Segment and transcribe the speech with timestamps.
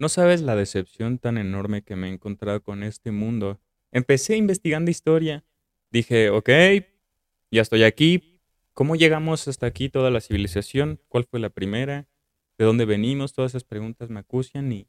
[0.00, 3.60] No sabes la decepción tan enorme que me he encontrado con este mundo.
[3.92, 5.44] Empecé investigando historia.
[5.92, 6.48] Dije, ok,
[7.50, 8.40] ya estoy aquí.
[8.72, 11.02] ¿Cómo llegamos hasta aquí toda la civilización?
[11.08, 12.08] ¿Cuál fue la primera?
[12.56, 13.34] ¿De dónde venimos?
[13.34, 14.88] Todas esas preguntas me acucian y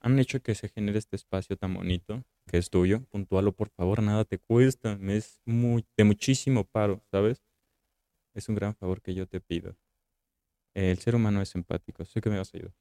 [0.00, 3.02] han hecho que se genere este espacio tan bonito que es tuyo.
[3.10, 4.98] Puntualo, por favor, nada te cuesta.
[5.02, 7.42] Es muy, de muchísimo paro, ¿sabes?
[8.32, 9.76] Es un gran favor que yo te pido.
[10.72, 12.74] El ser humano es empático, sé que me vas a ayudar.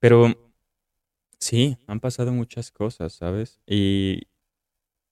[0.00, 0.51] Pero
[1.42, 3.60] sí, han pasado muchas cosas, ¿sabes?
[3.66, 4.28] Y,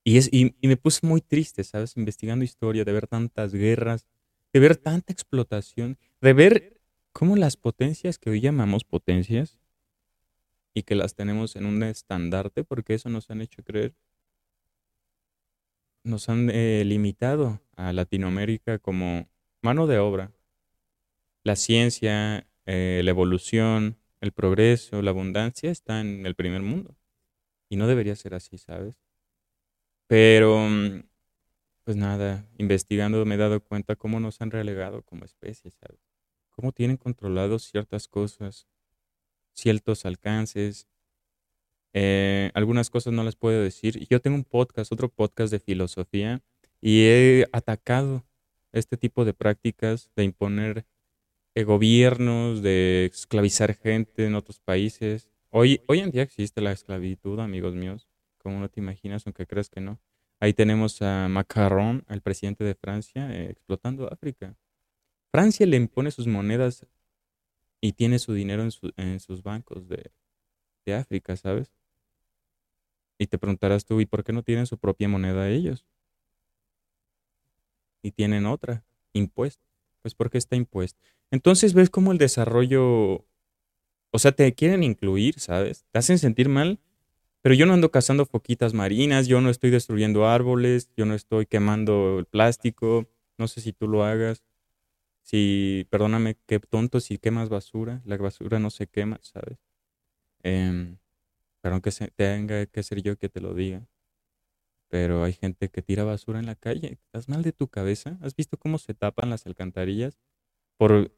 [0.04, 1.96] y, es, y, me puse muy triste, ¿sabes?
[1.96, 4.06] Investigando historia, de ver tantas guerras,
[4.52, 6.80] de ver tanta explotación, de ver
[7.12, 9.58] cómo las potencias que hoy llamamos potencias
[10.72, 13.94] y que las tenemos en un estandarte, porque eso nos han hecho creer,
[16.04, 19.28] nos han eh, limitado a Latinoamérica como
[19.62, 20.32] mano de obra.
[21.42, 26.96] La ciencia, eh, la evolución, el progreso, la abundancia está en el primer mundo.
[27.68, 29.00] Y no debería ser así, ¿sabes?
[30.06, 30.68] Pero,
[31.84, 36.00] pues nada, investigando me he dado cuenta cómo nos han relegado como especie, ¿sabes?
[36.50, 38.66] Cómo tienen controlado ciertas cosas,
[39.54, 40.88] ciertos alcances.
[41.92, 44.06] Eh, algunas cosas no las puedo decir.
[44.08, 46.42] Yo tengo un podcast, otro podcast de filosofía,
[46.80, 48.24] y he atacado
[48.72, 50.86] este tipo de prácticas de imponer
[51.56, 55.28] gobiernos, de esclavizar gente en otros países.
[55.50, 59.68] Hoy, hoy en día existe la esclavitud, amigos míos, como no te imaginas, aunque creas
[59.68, 60.00] que no.
[60.38, 64.56] Ahí tenemos a Macron, el presidente de Francia, eh, explotando África.
[65.30, 66.86] Francia le impone sus monedas
[67.80, 68.62] y tiene su dinero
[68.96, 70.10] en, sus bancos de,
[70.86, 71.72] de África, ¿sabes?
[73.18, 75.84] Y te preguntarás tú, ¿y por qué no tienen su propia moneda ellos?
[78.02, 79.69] Y tienen otra, impuesta.
[80.02, 81.00] Pues porque está impuesta.
[81.30, 83.26] Entonces ves cómo el desarrollo,
[84.10, 85.84] o sea, te quieren incluir, ¿sabes?
[85.92, 86.80] Te hacen sentir mal,
[87.42, 91.46] pero yo no ando cazando foquitas marinas, yo no estoy destruyendo árboles, yo no estoy
[91.46, 93.08] quemando el plástico,
[93.38, 94.42] no sé si tú lo hagas.
[95.22, 99.58] Si, perdóname, qué tonto si quemas basura, la basura no se quema, ¿sabes?
[100.42, 100.96] Eh,
[101.60, 103.86] pero aunque se, tenga que ser yo que te lo diga.
[104.90, 106.98] Pero hay gente que tira basura en la calle.
[107.04, 108.18] ¿Estás mal de tu cabeza?
[108.20, 110.18] ¿Has visto cómo se tapan las alcantarillas?
[110.76, 111.12] Por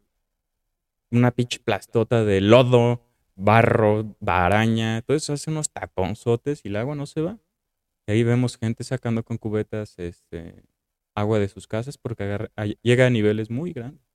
[1.11, 3.03] una pinche plastota de lodo,
[3.35, 5.03] barro, baraña.
[5.09, 7.39] Eso hace unos taponzotes y el agua no se va.
[8.07, 10.63] Y ahí vemos gente sacando con cubetas este,
[11.15, 12.51] agua de sus casas porque
[12.83, 14.07] llega a niveles muy grandes.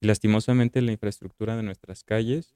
[0.00, 2.54] Y lastimosamente la infraestructura de nuestras calles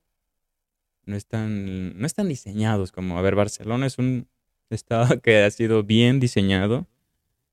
[1.06, 4.28] no están, no están diseñados como, a ver, Barcelona es un
[4.70, 6.86] estado que ha sido bien diseñado,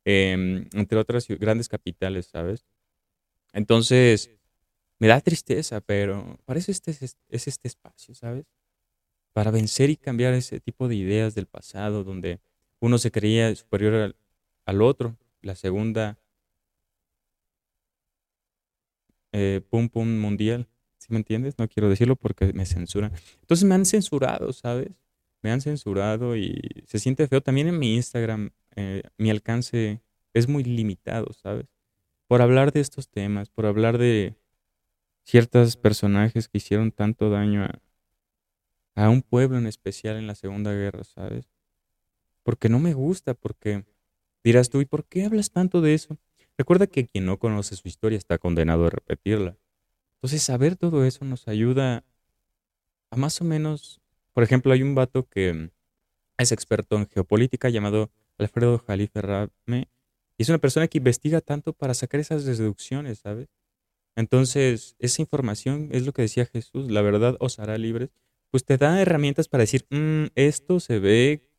[0.06, 2.66] em, entre otras grandes capitales, ¿sabes?
[3.54, 4.32] Entonces,
[5.00, 8.46] me da tristeza, pero parece este es este espacio, ¿sabes?
[9.34, 12.42] Para vencer y cambiar ese tipo de ideas del pasado, donde
[12.80, 14.16] uno se creía superior al,
[14.66, 16.20] al otro, la segunda
[19.32, 20.68] eh, pum pum mundial.
[20.98, 21.58] ¿Sí me entiendes?
[21.58, 23.12] No quiero decirlo porque me censuran.
[23.42, 24.90] Entonces me han censurado, ¿sabes?
[25.42, 27.42] Me han censurado y se siente feo.
[27.42, 30.02] También en mi Instagram, eh, mi alcance
[30.34, 31.68] es muy limitado, ¿sabes?
[32.28, 34.36] Por hablar de estos temas, por hablar de
[35.24, 37.82] ciertos personajes que hicieron tanto daño a,
[38.96, 41.50] a un pueblo en especial en la Segunda Guerra, ¿sabes?
[42.44, 43.86] Porque no me gusta, porque
[44.44, 46.18] dirás tú, ¿y por qué hablas tanto de eso?
[46.58, 49.58] Recuerda que quien no conoce su historia está condenado a repetirla.
[50.16, 52.04] Entonces, saber todo eso nos ayuda
[53.10, 54.01] a más o menos,
[54.34, 55.72] por ejemplo, hay un vato que
[56.38, 59.90] es experto en geopolítica llamado Alfredo Jalife Rame,
[60.38, 63.50] y es una persona que investiga tanto para sacar esas deducciones, ¿sabes?
[64.16, 68.10] Entonces, esa información es lo que decía Jesús, la verdad os hará libres,
[68.50, 71.50] pues te da herramientas para decir, mm, esto se ve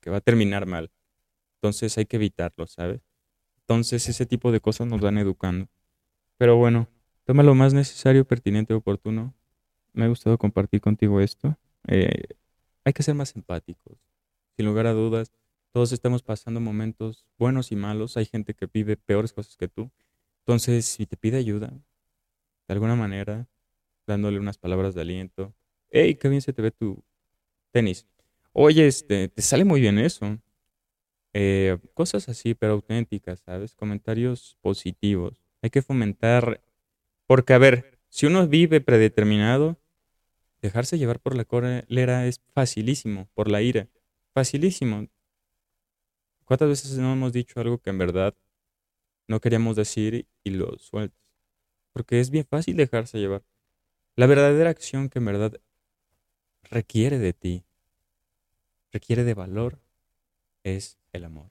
[0.00, 0.90] que va a terminar mal.
[1.56, 3.00] Entonces hay que evitarlo, ¿sabes?
[3.60, 5.68] Entonces ese tipo de cosas nos van educando.
[6.38, 6.88] Pero bueno,
[7.24, 9.34] toma lo más necesario, pertinente, oportuno.
[9.92, 11.56] Me ha gustado compartir contigo esto.
[11.88, 12.24] Eh,
[12.84, 13.98] hay que ser más empáticos.
[14.56, 15.32] Sin lugar a dudas,
[15.72, 18.16] todos estamos pasando momentos buenos y malos.
[18.16, 19.90] Hay gente que pide peores cosas que tú.
[20.40, 23.48] Entonces, si te pide ayuda, de alguna manera,
[24.06, 25.54] dándole unas palabras de aliento.
[25.90, 27.02] Hey, qué bien se te ve tu
[27.70, 28.06] tenis.
[28.52, 30.38] Oye, este, te sale muy bien eso.
[31.32, 33.74] Eh, cosas así, pero auténticas, ¿sabes?
[33.74, 35.42] Comentarios positivos.
[35.62, 36.62] Hay que fomentar,
[37.26, 39.78] porque a ver, si uno vive predeterminado,
[40.62, 43.88] dejarse llevar por la cólera es facilísimo, por la ira,
[44.32, 45.08] facilísimo.
[46.44, 48.34] ¿Cuántas veces no hemos dicho algo que en verdad
[49.28, 51.18] no queríamos decir y lo sueltas?
[51.92, 53.44] Porque es bien fácil dejarse llevar.
[54.16, 55.60] La verdadera acción que en verdad
[56.70, 57.64] requiere de ti
[58.92, 59.80] requiere de valor,
[60.62, 61.50] es el amor.